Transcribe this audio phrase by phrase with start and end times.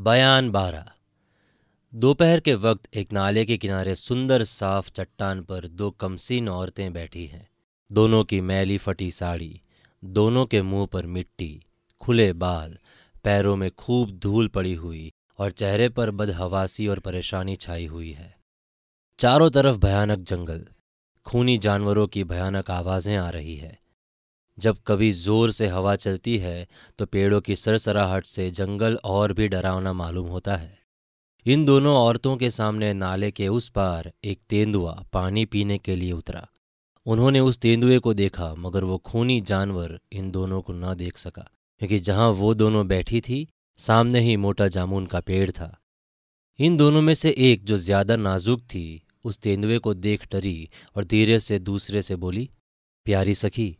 [0.00, 0.84] बयान बारह।
[1.94, 7.26] दोपहर के वक्त एक नाले के किनारे सुंदर साफ़ चट्टान पर दो कमसीन औरतें बैठी
[7.26, 7.48] हैं।
[7.92, 9.60] दोनों की मैली फटी साड़ी,
[10.04, 11.62] दोनों के मुँह पर मिट्टी,
[12.00, 12.78] खुले बाल,
[13.24, 18.36] पैरों में खूब धूल पड़ी हुई और चेहरे पर बदहवासी और परेशानी छाई हुई है।
[19.18, 20.66] चारों तरफ़ भयानक जंगल,
[21.26, 23.78] खूनी जानवरों की भयानक आवाज़ें आ रही है।
[24.58, 26.66] जब कभी ज़ोर से हवा चलती है
[26.98, 30.78] तो पेड़ों की सरसराहट से जंगल और भी डरावना मालूम होता है।
[31.46, 36.12] इन दोनों औरतों के सामने नाले के उस पार एक तेंदुआ पानी पीने के लिए
[36.12, 36.46] उतरा।
[37.06, 41.48] उन्होंने उस तेंदुए को देखा, मगर वो खूनी जानवर इन दोनों को न देख सका,
[41.80, 43.46] क्योंकि जहाँ वो दोनों बैठी थी,
[43.78, 45.76] सामने ही मोटा जामुन का पेड़ था।
[46.58, 51.04] इन दोनों में से एक जो ज़्यादा नाजुक थी, उस तेंदुए को देख डरी और
[51.04, 52.48] धीरे से दूसरे से बोली,
[53.06, 53.76] प्यारी सखी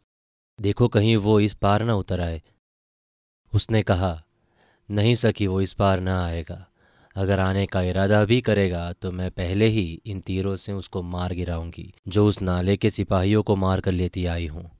[0.58, 2.40] देखो कहीं वो इस पार ना उतर आए।
[3.52, 4.22] उसने कहा,
[4.88, 6.66] नहीं सकी वो इस पार ना आएगा।
[7.16, 11.34] अगर आने का इरादा भी करेगा तो मैं पहले ही इन तीरों से उसको मार
[11.34, 14.70] गिराऊँगी, जो उस नाले के सिपाहियों को मार कर लेती आई हूँ।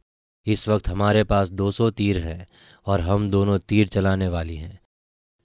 [0.47, 2.47] इस वक्त हमारे पास 200 तीर हैं,
[2.87, 4.79] और हम दोनों तीर चलाने वाली हैं।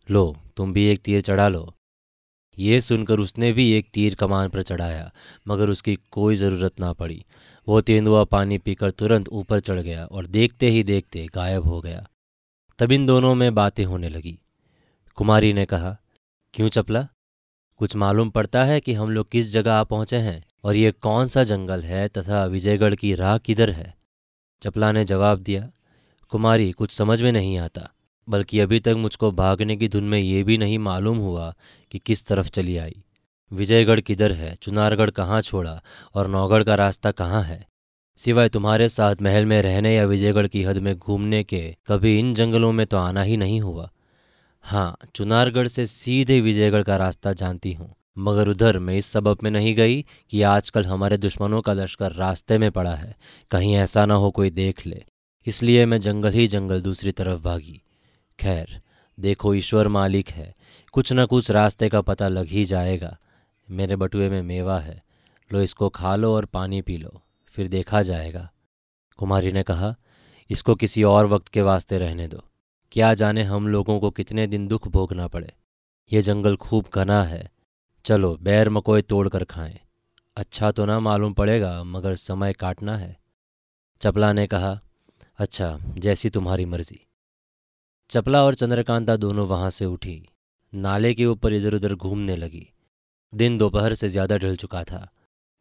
[0.10, 1.74] लो, तुम भी एक तीर चढ़ा लो।
[2.62, 5.12] ये सुनकर उसने भी एक तीर कमान पर चढ़ाया,
[5.48, 7.26] मगर उसकी कोई ज़रूरत ना पड़ी।
[7.68, 12.08] वो तेंदुआ पानी पीकर तुरंत ऊपर चढ़ गया और देखते ही देखते गायब हो गया।
[12.80, 14.40] तब इन दोनों में बातें होने लगी।
[15.16, 15.98] कुमारी ने कहा,
[16.54, 17.08] क्यों चपला?
[17.78, 21.28] कुछ मालूम पड़ता है कि हम लोग किस जगह आ पहुँचे हैं, और ये कौन
[21.28, 23.96] सा जंगल है तथा विजयगढ़ की राह किधर है?
[24.62, 25.72] चपला ने जवाब दिया,
[26.30, 27.90] कुमारी, कुछ समझ में नहीं आता।
[28.32, 31.54] बल्कि अभी तक मुझको भागने की धुन में ये भी नहीं मालूम हुआ
[31.92, 33.02] कि किस तरफ़ चली आई।
[33.52, 34.56] विजयगढ़ किधर है?
[34.56, 35.82] चुनारगढ़ कहाँ छोड़ा?
[36.16, 37.66] और नौगढ़ का रास्ता कहाँ है?
[38.20, 42.34] सिवाय तुम्हारे साथ महल में रहने या विजयगढ़ की हद में घूमने के, कभी इन
[42.34, 43.90] जंगलों में तो आना ही नहीं हुआ।
[44.66, 49.52] हाँ चुनारगढ़ से सीधे विजयगढ़ का रास्ता जानती हूँ, मगर उधर मैं इस सबब में
[49.52, 53.16] नहीं गई कि आजकल हमारे दुश्मनों का लश्कर रास्ते में पड़ा है।
[53.52, 55.04] कहीं ऐसा ना हो कोई देख ले।
[55.48, 57.82] इसलिए मैं जंगल ही जंगल दूसरी तरफ़ भागी।
[58.42, 58.82] खैर,
[59.20, 60.56] देखो ईश्वर मालिक है।
[60.94, 63.18] कुछ न कुछ रास्ते का पता लग ही जाएगा।
[63.70, 65.04] मेरे बटुए में मेवा है।
[65.52, 68.52] लो इसको खा लो और पानी पी लो, फिर देखा जाएगा।
[69.18, 69.96] कुमारी ने कहा,
[70.50, 72.44] इसको किसी और वक्त के वास्ते रहने दो।
[72.92, 75.54] क्या जाने हम लोगों को कितने दिन दुख भोगना पड़े।
[76.12, 77.52] ये जंगल खूब घना है।
[78.06, 79.80] चलो, बैर मकोए तोड़ कर खाएँ।
[80.38, 83.20] अच्छा तो ना मालूम पड़ेगा, मगर समय काटना है।
[84.02, 84.80] चपला ने कहा
[85.38, 87.08] अच्छा जैसी तुम्हारी मर्ज़ी।
[88.12, 90.22] चपला और चंद्रकांता दोनों वहाँ से उठी।
[90.74, 92.68] नाले के ऊपर इधर उधर घूमने लगी।
[93.34, 95.08] दिन दोपहर से ज़्यादा ढल चुका था।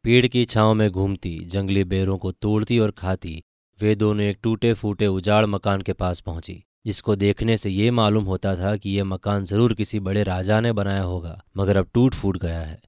[0.05, 3.43] पेड़ की छांव में घूमती, जंगली बेरों को तोड़ती और खाती,
[3.79, 8.25] वे दोनों एक टूटे फूटे उजाड़ मकान के पास पहुँची। जिसको देखने से ये मालूम
[8.25, 12.15] होता था कि यह मकान ज़रूर किसी बड़े राजा ने बनाया होगा, मगर अब टूट
[12.15, 12.81] फूट गया है।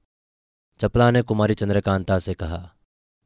[0.80, 2.70] चपला ने कुमारी चंद्रकांता से कहा,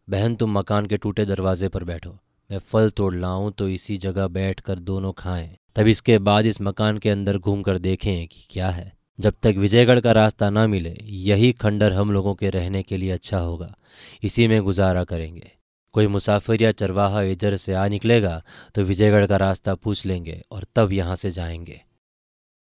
[0.08, 2.18] बहन, तुम मकान के टूटे दरवाजे पर बैठो।
[2.50, 6.60] मैं फल तोड़ लाऊं तो इसी जगह बैठ कर दोनों खाएँ। तब इसके बाद इस
[6.60, 10.66] मकान के अंदर घूम कर देखें कि क्या है। जब तक विजयगढ़ का रास्ता ना
[10.66, 13.74] मिले, यही खंडर हम लोगों के रहने के लिए अच्छा होगा।
[14.22, 15.50] इसी में गुजारा करेंगे।
[15.94, 18.42] कोई मुसाफिर या चरवाहा इधर से आ निकलेगा
[18.74, 21.80] तो विजयगढ़ का रास्ता पूछ लेंगे और तब यहाँ से जाएँगे।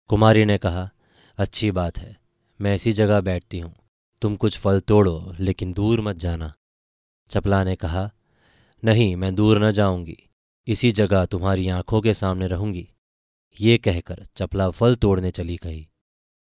[0.09, 0.90] कुमारी ने कहा,
[1.38, 2.16] अच्छी बात है,
[2.62, 3.74] मैं इसी जगह बैठती हूँ।
[4.22, 6.53] तुम कुछ फल तोड़ो, लेकिन दूर मत जाना।
[7.30, 8.09] चपला ने कहा,
[8.84, 10.18] नहीं, मैं दूर न जाऊँगी।
[10.68, 12.88] इसी जगह तुम्हारी आँखों के सामने रहूँगी।
[13.62, 15.88] ये कहकर चपला फल तोड़ने चली गई।